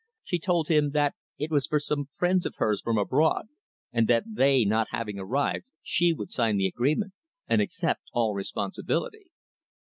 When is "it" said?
1.37-1.51